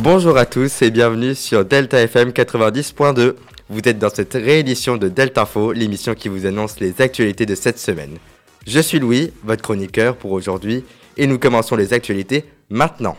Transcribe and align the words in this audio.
Bonjour 0.00 0.36
à 0.36 0.44
tous 0.44 0.82
et 0.82 0.90
bienvenue 0.90 1.34
sur 1.34 1.64
Delta 1.64 1.98
FM 1.98 2.28
90.2. 2.28 3.34
Vous 3.70 3.80
êtes 3.86 3.98
dans 3.98 4.10
cette 4.10 4.34
réédition 4.34 4.98
de 4.98 5.08
Delta 5.08 5.42
Info, 5.42 5.72
l'émission 5.72 6.14
qui 6.14 6.28
vous 6.28 6.44
annonce 6.44 6.78
les 6.80 7.00
actualités 7.00 7.46
de 7.46 7.54
cette 7.54 7.78
semaine. 7.78 8.18
Je 8.66 8.78
suis 8.78 8.98
Louis, 8.98 9.32
votre 9.42 9.62
chroniqueur 9.62 10.16
pour 10.16 10.32
aujourd'hui, 10.32 10.84
et 11.16 11.26
nous 11.26 11.38
commençons 11.38 11.76
les 11.76 11.94
actualités 11.94 12.44
maintenant. 12.68 13.16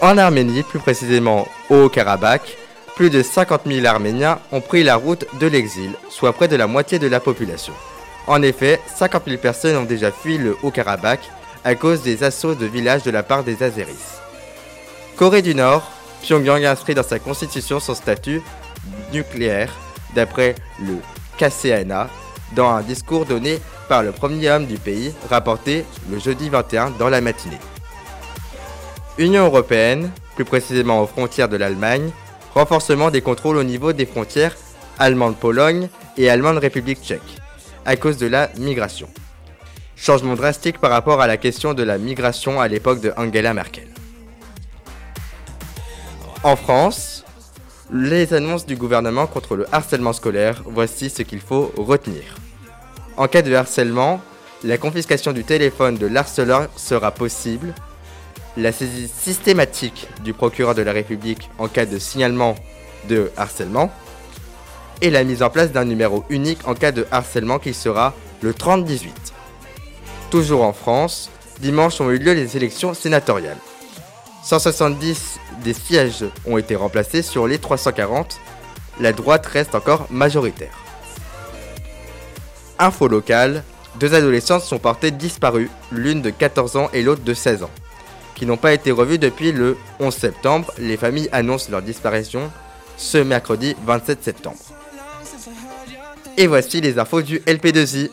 En 0.00 0.18
Arménie, 0.18 0.64
plus 0.64 0.80
précisément 0.80 1.46
au 1.70 1.84
Haut-Karabakh, 1.84 2.58
plus 2.96 3.08
de 3.08 3.22
50 3.22 3.62
000 3.66 3.86
Arméniens 3.86 4.40
ont 4.50 4.60
pris 4.60 4.82
la 4.82 4.96
route 4.96 5.26
de 5.38 5.46
l'exil, 5.46 5.92
soit 6.08 6.32
près 6.32 6.48
de 6.48 6.56
la 6.56 6.66
moitié 6.66 6.98
de 6.98 7.06
la 7.06 7.20
population. 7.20 7.72
En 8.30 8.42
effet, 8.42 8.80
50 8.94 9.24
000 9.26 9.38
personnes 9.38 9.76
ont 9.76 9.84
déjà 9.84 10.12
fui 10.12 10.38
le 10.38 10.56
Haut-Karabakh 10.62 11.18
à 11.64 11.74
cause 11.74 12.02
des 12.02 12.22
assauts 12.22 12.54
de 12.54 12.64
villages 12.64 13.02
de 13.02 13.10
la 13.10 13.24
part 13.24 13.42
des 13.42 13.64
Azéris. 13.64 14.20
Corée 15.16 15.42
du 15.42 15.52
Nord, 15.52 15.90
Pyongyang 16.22 16.64
inscrit 16.64 16.94
dans 16.94 17.02
sa 17.02 17.18
constitution 17.18 17.80
son 17.80 17.92
statut 17.92 18.40
nucléaire, 19.12 19.72
d'après 20.14 20.54
le 20.78 20.98
KCNA, 21.38 22.08
dans 22.54 22.68
un 22.68 22.82
discours 22.82 23.26
donné 23.26 23.58
par 23.88 24.04
le 24.04 24.12
premier 24.12 24.48
homme 24.48 24.66
du 24.66 24.78
pays, 24.78 25.12
rapporté 25.28 25.84
le 26.08 26.20
jeudi 26.20 26.50
21 26.50 26.90
dans 27.00 27.08
la 27.08 27.20
matinée. 27.20 27.58
Union 29.18 29.46
européenne, 29.46 30.08
plus 30.36 30.44
précisément 30.44 31.02
aux 31.02 31.08
frontières 31.08 31.48
de 31.48 31.56
l'Allemagne, 31.56 32.12
renforcement 32.54 33.10
des 33.10 33.22
contrôles 33.22 33.56
au 33.56 33.64
niveau 33.64 33.92
des 33.92 34.06
frontières 34.06 34.54
allemande-Pologne 35.00 35.88
et 36.16 36.30
allemande-République 36.30 37.02
tchèque, 37.02 37.40
à 37.84 37.96
cause 37.96 38.16
de 38.18 38.26
la 38.26 38.50
migration. 38.58 39.08
Changement 39.96 40.34
drastique 40.34 40.78
par 40.78 40.90
rapport 40.90 41.20
à 41.20 41.26
la 41.26 41.36
question 41.36 41.74
de 41.74 41.82
la 41.82 41.98
migration 41.98 42.60
à 42.60 42.68
l'époque 42.68 43.00
de 43.00 43.12
Angela 43.16 43.52
Merkel. 43.54 43.88
En 46.42 46.56
France, 46.56 47.24
les 47.92 48.32
annonces 48.32 48.64
du 48.64 48.76
gouvernement 48.76 49.26
contre 49.26 49.56
le 49.56 49.66
harcèlement 49.72 50.12
scolaire, 50.12 50.62
voici 50.64 51.10
ce 51.10 51.22
qu'il 51.22 51.40
faut 51.40 51.72
retenir. 51.76 52.22
En 53.16 53.28
cas 53.28 53.42
de 53.42 53.52
harcèlement, 53.52 54.20
la 54.64 54.78
confiscation 54.78 55.32
du 55.32 55.44
téléphone 55.44 55.96
de 55.96 56.06
l'harceleur 56.06 56.68
sera 56.76 57.10
possible 57.10 57.74
la 58.56 58.72
saisie 58.72 59.08
systématique 59.08 60.08
du 60.22 60.32
procureur 60.32 60.74
de 60.74 60.82
la 60.82 60.92
République 60.92 61.50
en 61.58 61.68
cas 61.68 61.86
de 61.86 61.98
signalement 61.98 62.54
de 63.08 63.30
harcèlement 63.36 63.90
et 65.02 65.10
la 65.10 65.24
mise 65.24 65.42
en 65.42 65.50
place 65.50 65.72
d'un 65.72 65.84
numéro 65.84 66.24
unique 66.30 66.66
en 66.66 66.74
cas 66.74 66.92
de 66.92 67.06
harcèlement 67.10 67.58
qui 67.58 67.74
sera 67.74 68.14
le 68.42 68.54
3018. 68.54 69.32
Toujours 70.30 70.62
en 70.62 70.72
France, 70.72 71.30
dimanche 71.60 72.00
ont 72.00 72.10
eu 72.10 72.18
lieu 72.18 72.32
les 72.32 72.56
élections 72.56 72.94
sénatoriales. 72.94 73.58
170 74.44 75.38
des 75.62 75.74
sièges 75.74 76.24
ont 76.46 76.56
été 76.56 76.76
remplacés 76.76 77.22
sur 77.22 77.46
les 77.46 77.58
340. 77.58 78.40
La 79.00 79.12
droite 79.12 79.46
reste 79.46 79.74
encore 79.74 80.06
majoritaire. 80.10 80.78
Info 82.78 83.08
locale, 83.08 83.62
deux 83.98 84.14
adolescentes 84.14 84.62
sont 84.62 84.78
portées 84.78 85.10
disparues, 85.10 85.70
l'une 85.92 86.22
de 86.22 86.30
14 86.30 86.76
ans 86.76 86.88
et 86.92 87.02
l'autre 87.02 87.22
de 87.22 87.34
16 87.34 87.64
ans 87.64 87.70
qui 88.40 88.46
n'ont 88.46 88.56
pas 88.56 88.72
été 88.72 88.90
revus 88.90 89.18
depuis 89.18 89.52
le 89.52 89.76
11 89.98 90.14
septembre. 90.14 90.72
Les 90.78 90.96
familles 90.96 91.28
annoncent 91.30 91.70
leur 91.70 91.82
disparition 91.82 92.50
ce 92.96 93.18
mercredi 93.18 93.76
27 93.84 94.24
septembre. 94.24 94.56
Et 96.36 96.46
voici 96.46 96.80
les 96.80 96.98
infos 96.98 97.22
du 97.22 97.38
LP2I. 97.40 98.10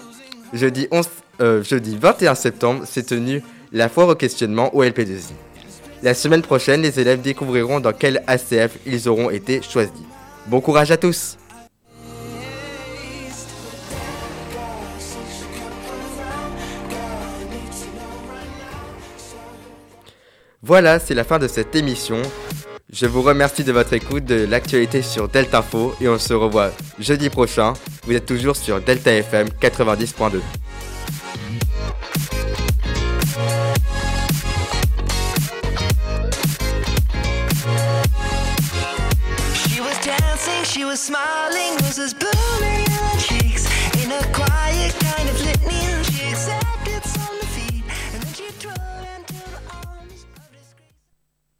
Jeudi, 0.53 0.87
11, 0.91 1.07
euh, 1.41 1.63
21 1.69 2.35
septembre 2.35 2.85
s'est 2.85 3.03
tenue 3.03 3.41
la 3.71 3.89
foire 3.89 4.09
au 4.09 4.15
questionnement 4.15 4.73
au 4.75 4.83
LP2I. 4.83 5.33
La 6.03 6.13
semaine 6.13 6.41
prochaine, 6.41 6.81
les 6.81 6.99
élèves 6.99 7.21
découvriront 7.21 7.79
dans 7.79 7.93
quel 7.93 8.23
ACF 8.27 8.77
ils 8.85 9.09
auront 9.09 9.29
été 9.29 9.61
choisis. 9.61 9.91
Bon 10.47 10.61
courage 10.61 10.91
à 10.91 10.97
tous 10.97 11.37
Voilà, 20.63 20.99
c'est 20.99 21.13
la 21.13 21.23
fin 21.23 21.39
de 21.39 21.47
cette 21.47 21.75
émission. 21.75 22.21
Je 22.89 23.05
vous 23.05 23.21
remercie 23.21 23.65
de 23.65 23.73
votre 23.73 23.91
écoute 23.91 24.23
de 24.23 24.45
l'actualité 24.45 25.01
sur 25.01 25.27
Delta 25.27 25.59
Info 25.59 25.93
et 25.99 26.07
on 26.07 26.17
se 26.17 26.33
revoit 26.33 26.71
jeudi 26.99 27.29
prochain. 27.29 27.73
Vous 28.03 28.13
êtes 28.13 28.25
toujours 28.25 28.55
sur 28.55 28.79
Delta 28.79 29.11
FM 29.11 29.49
90.2. 29.59 30.39